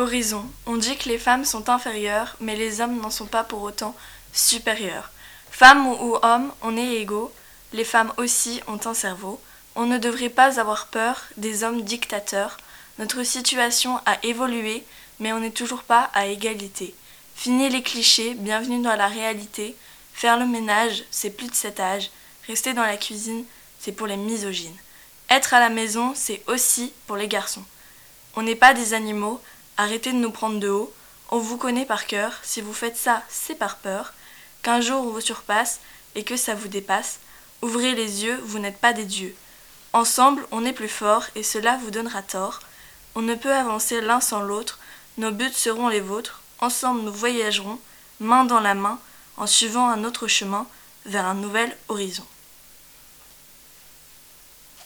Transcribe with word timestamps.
Horizon. 0.00 0.44
On 0.66 0.76
dit 0.76 0.96
que 0.96 1.08
les 1.08 1.18
femmes 1.18 1.44
sont 1.44 1.68
inférieures, 1.68 2.36
mais 2.40 2.56
les 2.56 2.80
hommes 2.80 3.00
n'en 3.00 3.10
sont 3.10 3.26
pas 3.26 3.44
pour 3.44 3.62
autant 3.62 3.94
supérieurs. 4.32 5.10
Femmes 5.50 5.86
ou 5.86 6.16
hommes, 6.22 6.50
on 6.62 6.76
est 6.76 6.96
égaux, 6.96 7.32
les 7.72 7.84
femmes 7.84 8.12
aussi 8.16 8.60
ont 8.66 8.80
un 8.84 8.94
cerveau. 8.94 9.40
On 9.76 9.86
ne 9.86 9.98
devrait 9.98 10.30
pas 10.30 10.58
avoir 10.58 10.86
peur 10.86 11.22
des 11.36 11.62
hommes 11.62 11.82
dictateurs. 11.82 12.56
Notre 12.98 13.22
situation 13.22 14.00
a 14.06 14.18
évolué, 14.24 14.84
mais 15.20 15.32
on 15.32 15.40
n'est 15.40 15.50
toujours 15.50 15.82
pas 15.82 16.10
à 16.14 16.26
égalité. 16.26 16.94
Fini 17.36 17.68
les 17.68 17.82
clichés, 17.82 18.34
bienvenue 18.34 18.82
dans 18.82 18.96
la 18.96 19.06
réalité. 19.06 19.76
Faire 20.14 20.38
le 20.38 20.46
ménage, 20.46 21.04
c'est 21.10 21.30
plus 21.30 21.48
de 21.48 21.54
cet 21.54 21.78
âge. 21.78 22.10
Rester 22.46 22.72
dans 22.72 22.82
la 22.82 22.96
cuisine, 22.96 23.44
c'est 23.78 23.92
pour 23.92 24.06
les 24.06 24.16
misogynes. 24.16 24.76
Être 25.28 25.54
à 25.54 25.60
la 25.60 25.68
maison, 25.68 26.12
c'est 26.14 26.42
aussi 26.46 26.92
pour 27.06 27.16
les 27.16 27.28
garçons. 27.28 27.64
On 28.34 28.42
n'est 28.42 28.56
pas 28.56 28.74
des 28.74 28.94
animaux, 28.94 29.40
Arrêtez 29.80 30.12
de 30.12 30.18
nous 30.18 30.30
prendre 30.30 30.60
de 30.60 30.68
haut. 30.68 30.92
On 31.30 31.38
vous 31.38 31.56
connaît 31.56 31.86
par 31.86 32.06
cœur. 32.06 32.34
Si 32.42 32.60
vous 32.60 32.74
faites 32.74 32.98
ça, 32.98 33.22
c'est 33.30 33.54
par 33.54 33.78
peur. 33.78 34.12
Qu'un 34.60 34.82
jour 34.82 35.06
on 35.06 35.08
vous 35.08 35.22
surpasse 35.22 35.80
et 36.14 36.22
que 36.22 36.36
ça 36.36 36.54
vous 36.54 36.68
dépasse. 36.68 37.18
Ouvrez 37.62 37.94
les 37.94 38.24
yeux, 38.24 38.38
vous 38.44 38.58
n'êtes 38.58 38.76
pas 38.76 38.92
des 38.92 39.06
dieux. 39.06 39.34
Ensemble, 39.94 40.46
on 40.50 40.66
est 40.66 40.74
plus 40.74 40.90
fort 40.90 41.24
et 41.34 41.42
cela 41.42 41.78
vous 41.78 41.90
donnera 41.90 42.20
tort. 42.20 42.60
On 43.14 43.22
ne 43.22 43.34
peut 43.34 43.54
avancer 43.54 44.02
l'un 44.02 44.20
sans 44.20 44.42
l'autre. 44.42 44.80
Nos 45.16 45.30
buts 45.30 45.50
seront 45.54 45.88
les 45.88 46.00
vôtres. 46.00 46.42
Ensemble, 46.58 47.00
nous 47.00 47.14
voyagerons, 47.14 47.78
main 48.20 48.44
dans 48.44 48.60
la 48.60 48.74
main, 48.74 49.00
en 49.38 49.46
suivant 49.46 49.88
un 49.88 50.04
autre 50.04 50.28
chemin 50.28 50.66
vers 51.06 51.24
un 51.24 51.32
nouvel 51.32 51.74
horizon. 51.88 52.26